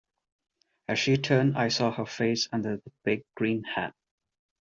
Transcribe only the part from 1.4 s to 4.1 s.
I saw her face under the big green hat.